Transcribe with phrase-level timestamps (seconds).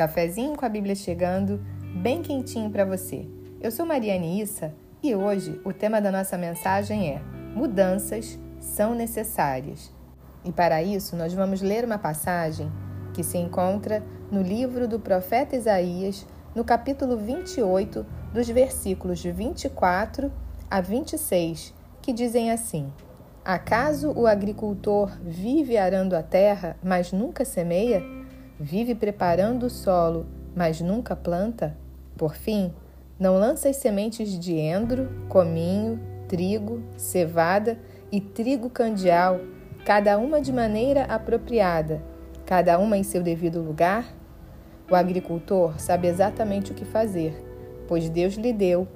[0.00, 1.60] Cafezinho com a Bíblia chegando,
[1.94, 3.28] bem quentinho para você.
[3.60, 4.72] Eu sou Mariane Issa
[5.02, 7.20] e hoje o tema da nossa mensagem é
[7.54, 9.92] Mudanças são necessárias.
[10.42, 12.72] E para isso nós vamos ler uma passagem
[13.12, 20.32] que se encontra no livro do profeta Isaías, no capítulo 28, dos versículos de 24
[20.70, 22.90] a 26, que dizem assim:
[23.44, 28.19] Acaso o agricultor vive arando a terra, mas nunca semeia?
[28.62, 31.74] Vive preparando o solo, mas nunca planta?
[32.14, 32.70] Por fim,
[33.18, 37.78] não lança as sementes de endro, cominho, trigo, cevada
[38.12, 39.40] e trigo candial,
[39.86, 42.02] cada uma de maneira apropriada,
[42.44, 44.14] cada uma em seu devido lugar?
[44.90, 47.42] O agricultor sabe exatamente o que fazer,
[47.88, 48.86] pois Deus lhe deu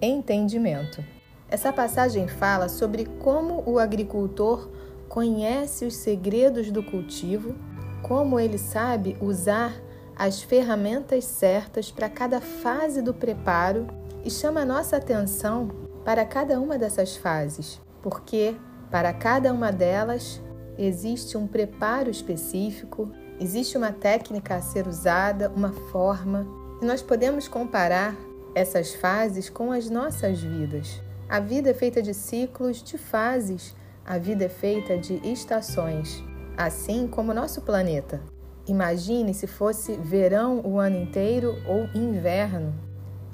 [0.00, 1.04] entendimento.
[1.46, 4.70] Essa passagem fala sobre como o agricultor
[5.10, 7.54] conhece os segredos do cultivo,
[8.02, 9.74] como ele sabe usar
[10.16, 13.86] as ferramentas certas para cada fase do preparo
[14.24, 15.70] e chama a nossa atenção
[16.04, 18.54] para cada uma dessas fases, porque
[18.90, 20.40] para cada uma delas
[20.76, 26.46] existe um preparo específico, existe uma técnica a ser usada, uma forma,
[26.82, 28.14] e nós podemos comparar
[28.54, 31.00] essas fases com as nossas vidas.
[31.28, 33.76] A vida é feita de ciclos, de fases.
[34.04, 36.24] A vida é feita de estações,
[36.56, 38.20] assim como nosso planeta.
[38.66, 42.72] Imagine se fosse verão o ano inteiro ou inverno.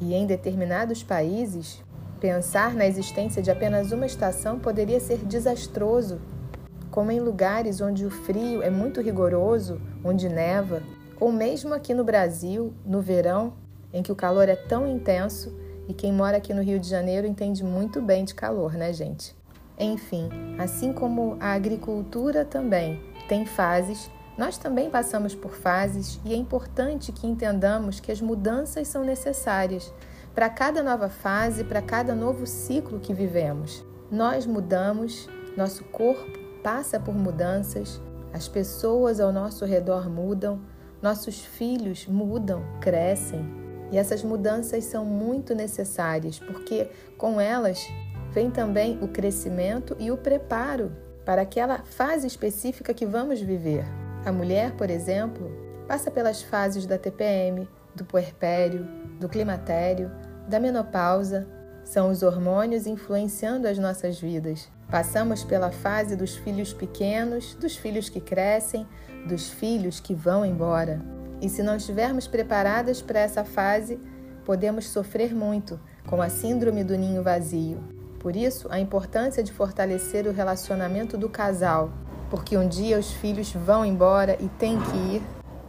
[0.00, 1.83] E em determinados países,
[2.20, 6.20] pensar na existência de apenas uma estação poderia ser desastroso,
[6.91, 10.83] como em lugares onde o frio é muito rigoroso, onde neva,
[11.20, 13.55] ou mesmo aqui no Brasil, no verão,
[13.92, 15.55] em que o calor é tão intenso
[15.89, 19.36] e quem mora aqui no Rio de Janeiro entende muito bem de calor, né, gente?
[19.78, 26.36] Enfim, assim como a agricultura também tem fases, nós também passamos por fases e é
[26.36, 29.92] importante que entendamos que as mudanças são necessárias
[30.34, 33.84] para cada nova fase, para cada novo ciclo que vivemos.
[34.11, 38.01] Nós mudamos, nosso corpo passa por mudanças,
[38.33, 40.61] as pessoas ao nosso redor mudam,
[41.01, 43.42] nossos filhos mudam, crescem,
[43.90, 47.86] e essas mudanças são muito necessárias, porque com elas
[48.36, 50.92] vem também o crescimento e o preparo
[51.24, 53.83] para aquela fase específica que vamos viver.
[54.27, 55.51] A mulher, por exemplo,
[55.89, 58.86] passa pelas fases da TPM, do puerpério,
[59.19, 60.13] do climatério,
[60.46, 61.48] da menopausa.
[61.83, 64.69] São os hormônios influenciando as nossas vidas.
[64.91, 68.86] Passamos pela fase dos filhos pequenos, dos filhos que crescem,
[69.27, 71.01] dos filhos que vão embora.
[71.41, 73.98] E se não estivermos preparadas para essa fase,
[74.45, 77.95] podemos sofrer muito com a síndrome do ninho vazio.
[78.27, 81.92] Por isso, a importância de fortalecer o relacionamento do casal,
[82.29, 85.23] porque um dia os filhos vão embora e têm que ir,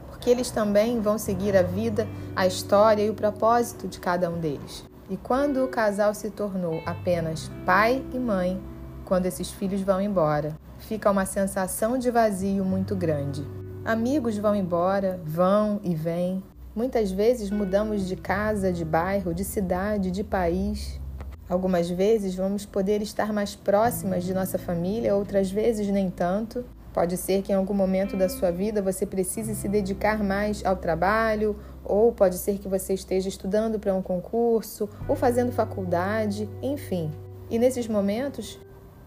[0.07, 4.40] porque eles também vão seguir a vida, a história e o propósito de cada um
[4.40, 4.84] deles.
[5.07, 8.59] E quando o casal se tornou apenas pai e mãe,
[9.06, 13.45] quando esses filhos vão embora, fica uma sensação de vazio muito grande.
[13.85, 16.44] Amigos vão embora, vão e vêm.
[16.75, 21.00] Muitas vezes mudamos de casa, de bairro, de cidade, de país.
[21.49, 26.65] Algumas vezes vamos poder estar mais próximas de nossa família, outras vezes nem tanto.
[26.93, 30.75] Pode ser que em algum momento da sua vida você precise se dedicar mais ao
[30.75, 37.11] trabalho, ou pode ser que você esteja estudando para um concurso ou fazendo faculdade, enfim.
[37.49, 38.59] E nesses momentos,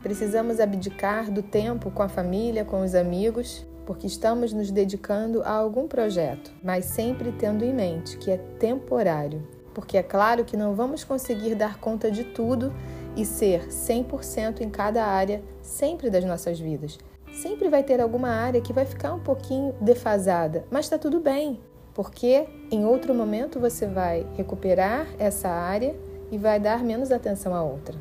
[0.03, 5.51] precisamos abdicar do tempo com a família, com os amigos porque estamos nos dedicando a
[5.51, 9.43] algum projeto, mas sempre tendo em mente que é temporário,
[9.75, 12.73] porque é claro que não vamos conseguir dar conta de tudo
[13.17, 16.99] e ser 100% em cada área sempre das nossas vidas.
[17.33, 21.61] Sempre vai ter alguma área que vai ficar um pouquinho defasada, mas está tudo bem,
[21.95, 25.95] porque em outro momento você vai recuperar essa área
[26.31, 27.97] e vai dar menos atenção a outra.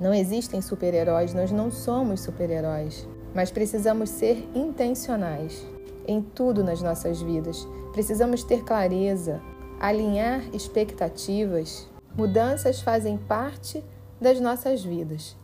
[0.00, 5.66] Não existem super-heróis, nós não somos super-heróis mas precisamos ser intencionais
[6.06, 7.66] em tudo nas nossas vidas.
[7.92, 9.42] Precisamos ter clareza,
[9.86, 11.88] alinhar expectativas.
[12.16, 13.82] Mudanças fazem parte
[14.20, 15.36] das nossas vidas,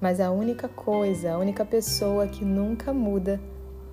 [0.00, 3.40] mas a única coisa, a única pessoa que nunca muda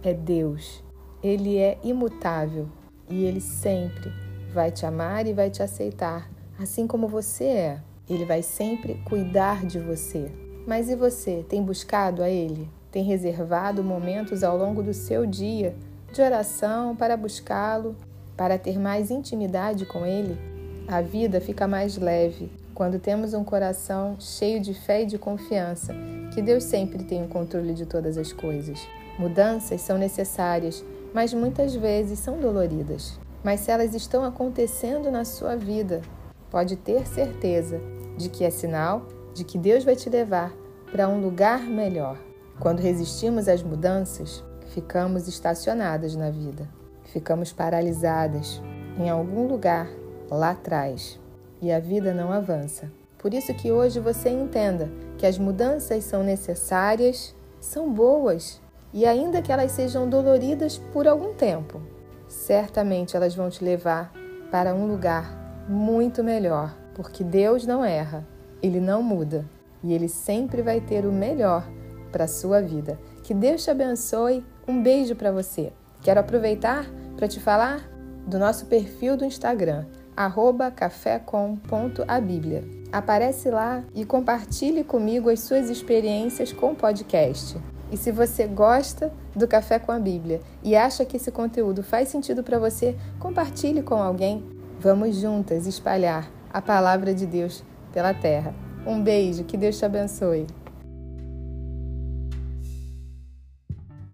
[0.04, 0.84] é Deus.
[1.24, 2.68] Ele é imutável
[3.10, 4.12] e ele sempre
[4.54, 6.30] vai te amar e vai te aceitar,
[6.60, 7.82] assim como você é.
[8.10, 10.32] Ele vai sempre cuidar de você.
[10.68, 12.70] Mas e você, tem buscado a Ele?
[12.96, 15.76] tem reservado momentos ao longo do seu dia
[16.14, 17.94] de oração para buscá-lo,
[18.36, 20.38] para ter mais intimidade com Ele,
[20.88, 25.94] a vida fica mais leve quando temos um coração cheio de fé e de confiança
[26.34, 28.86] que Deus sempre tem o controle de todas as coisas.
[29.18, 30.84] Mudanças são necessárias,
[31.14, 33.18] mas muitas vezes são doloridas.
[33.42, 36.02] Mas se elas estão acontecendo na sua vida,
[36.52, 37.80] pode ter certeza
[38.18, 40.54] de que é sinal de que Deus vai te levar
[40.92, 42.18] para um lugar melhor.
[42.60, 44.44] Quando resistimos às mudanças,
[44.74, 46.68] ficamos estacionadas na vida,
[47.06, 48.62] ficamos paralisadas
[48.98, 49.90] em algum lugar
[50.30, 51.20] lá atrás
[51.62, 52.92] e a vida não avança.
[53.18, 58.62] Por isso que hoje você entenda que as mudanças são necessárias, são boas
[58.94, 61.82] e ainda que elas sejam doloridas por algum tempo,
[62.28, 64.14] certamente elas vão te levar
[64.52, 68.26] para um lugar muito melhor, porque Deus não erra,
[68.62, 69.46] ele não muda
[69.84, 71.68] e ele sempre vai ter o melhor
[72.12, 73.00] para a sua vida.
[73.24, 74.46] Que Deus te abençoe.
[74.68, 75.74] Um beijo para você.
[76.06, 76.86] Quero aproveitar
[77.18, 77.82] para te falar
[78.28, 79.86] do nosso perfil do Instagram,
[80.76, 82.64] cafécom.abíblia.
[82.92, 87.58] Aparece lá e compartilhe comigo as suas experiências com o podcast.
[87.92, 92.10] E se você gosta do Café com a Bíblia e acha que esse conteúdo faz
[92.10, 94.44] sentido para você, compartilhe com alguém.
[94.80, 98.54] Vamos juntas espalhar a palavra de Deus pela terra.
[98.86, 100.46] Um beijo, que Deus te abençoe.